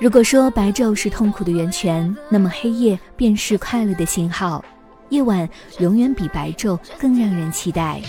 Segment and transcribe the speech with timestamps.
[0.00, 4.64] 如果说白昼是痛苦的源泉，那么黑夜便是快乐的信号。
[5.10, 5.46] 夜晚
[5.78, 8.00] 永远比白昼更让人期待，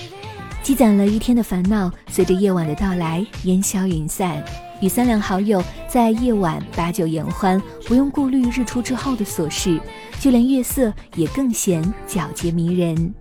[0.63, 4.41] 积攒了一天的烦恼，随着夜晚的到来烟消云散。
[4.79, 9.77] 与三两好友在夜晚把酒言欢，不用顾虑日出之后的琐事，
[10.17, 13.13] 就连月色也更显皎洁迷人。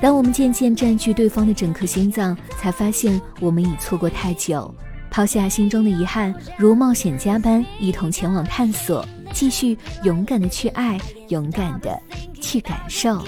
[0.00, 4.72] 当我们渐渐占据对方的整颗心脏，才发现我们已错过太久。
[5.16, 11.98] 抛下心中的遗憾，如冒险家般一同前往探索，继续勇敢的去爱，勇敢的
[12.38, 13.24] 去感受。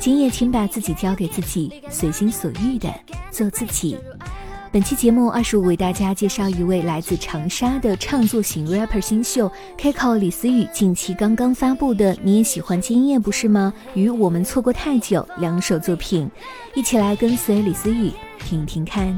[0.00, 2.92] 今夜，请把自己交给自己，随心所欲的
[3.30, 3.96] 做自己。
[4.72, 9.48] 本期节目二十五为大家介绍一位来自长沙的唱作型 rapper 新秀
[9.78, 16.28] Kiko 李思雨，近期刚刚发布的《你也喜欢今夜不是吗》与《我们错过太久》两首作品，
[16.74, 18.10] 一起来跟随李思雨
[18.40, 19.16] 听听看。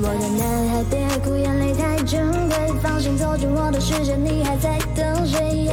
[0.00, 2.56] 我的男孩，别哭，眼泪太珍贵。
[2.80, 5.68] 放心走进我的世界，你还在等谁？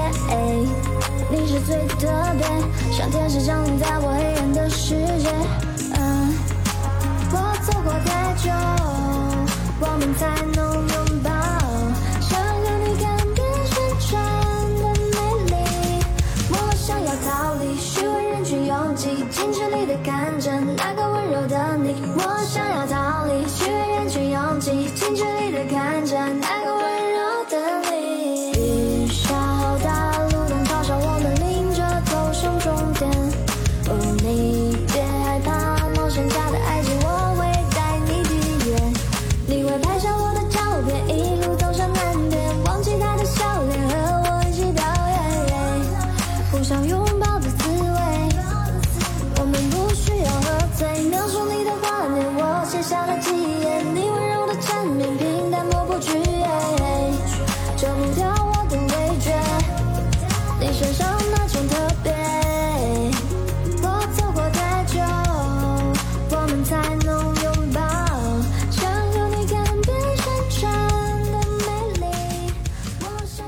[1.30, 2.44] 你是最特别，
[2.91, 5.30] 像天使降临在我黑暗的世界。
[5.94, 6.34] 嗯，
[7.31, 8.50] 我走过太久，
[9.80, 10.25] 我们才
[10.56, 11.30] 能拥抱。
[12.19, 13.06] 想和你看
[13.36, 14.09] 遍山川
[14.81, 14.84] 的
[15.52, 15.53] 美丽。
[16.50, 21.94] 我想要逃离虚伪人群拥挤，近距离的看着那个温柔的你。
[22.18, 22.94] 我想要。